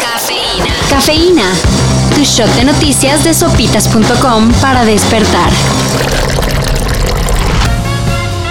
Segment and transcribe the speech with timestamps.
[0.00, 0.74] Cafeína.
[0.90, 1.44] Cafeína.
[2.16, 5.50] Tu shot de noticias de sopitas.com para despertar.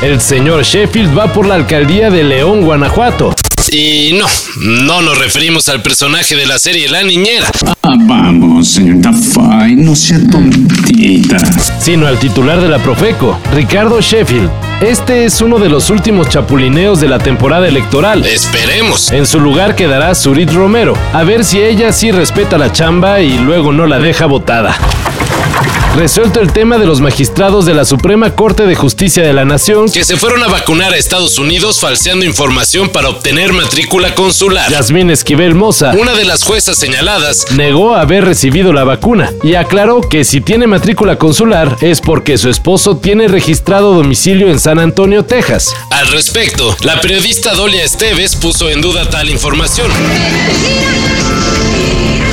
[0.01, 3.35] El señor Sheffield va por la alcaldía de León, Guanajuato.
[3.69, 4.25] Y no,
[4.61, 7.51] no nos referimos al personaje de la serie La Niñera.
[7.83, 11.37] Ah, vamos, señorita Fay, no sea tontita.
[11.81, 14.66] Sino al titular de la Profeco, Ricardo Sheffield.
[14.81, 18.23] Este es uno de los últimos chapulineos de la temporada electoral.
[18.27, 19.11] Esperemos.
[19.11, 23.39] En su lugar quedará Surit Romero, a ver si ella sí respeta la chamba y
[23.39, 24.77] luego no la deja botada.
[25.97, 29.91] Resuelto el tema de los magistrados de la Suprema Corte de Justicia de la Nación.
[29.91, 34.69] Que se fueron a vacunar a Estados Unidos falseando información para obtener matrícula consular.
[34.69, 40.01] Yasmín Esquivel Moza, una de las juezas señaladas, negó haber recibido la vacuna y aclaró
[40.01, 45.25] que si tiene matrícula consular es porque su esposo tiene registrado domicilio en San Antonio,
[45.25, 45.73] Texas.
[45.89, 49.89] Al respecto, la periodista Dolia Esteves puso en duda tal información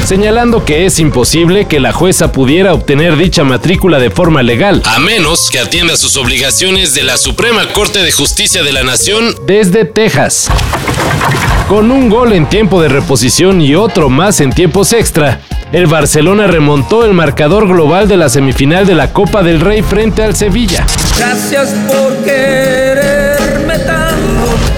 [0.05, 4.99] señalando que es imposible que la jueza pudiera obtener dicha matrícula de forma legal, a
[4.99, 9.85] menos que atienda sus obligaciones de la Suprema Corte de Justicia de la Nación desde
[9.85, 10.49] Texas.
[11.69, 15.41] Con un gol en tiempo de reposición y otro más en tiempos extra,
[15.73, 20.23] el Barcelona remontó el marcador global de la semifinal de la Copa del Rey frente
[20.23, 20.87] al Sevilla.
[21.19, 23.24] Gracias por tanto.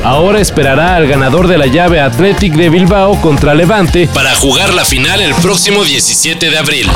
[0.07, 4.85] Ahora esperará al ganador de la llave Athletic de Bilbao contra Levante para jugar la
[4.85, 6.89] final el próximo 17 de abril.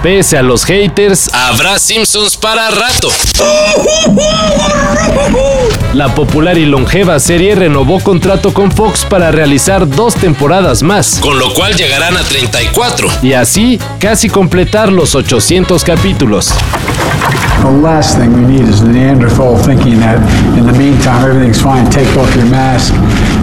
[0.00, 3.10] Pese a los haters, habrá Simpsons para rato.
[5.92, 11.36] La popular y longeva serie renovó contrato con Fox para realizar dos temporadas más, con
[11.36, 13.08] lo cual llegarán a 34.
[13.22, 16.54] Y así casi completar los 800 capítulos.
[17.62, 20.18] The last thing we need is Neanderthal thinking that
[20.56, 22.94] in the meantime everything's fine, take off your mask,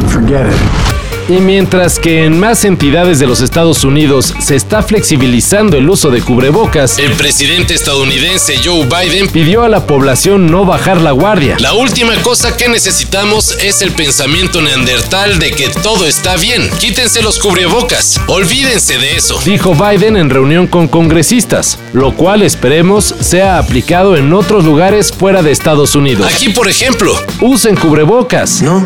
[0.07, 0.96] forget it.
[1.29, 6.09] Y mientras que en más entidades de los Estados Unidos se está flexibilizando el uso
[6.09, 11.57] de cubrebocas, el presidente estadounidense Joe Biden pidió a la población no bajar la guardia.
[11.59, 16.69] La última cosa que necesitamos es el pensamiento neandertal de que todo está bien.
[16.79, 19.37] Quítense los cubrebocas, olvídense de eso.
[19.43, 25.41] Dijo Biden en reunión con congresistas, lo cual esperemos sea aplicado en otros lugares fuera
[25.43, 26.25] de Estados Unidos.
[26.33, 28.61] Aquí, por ejemplo, usen cubrebocas.
[28.61, 28.85] No.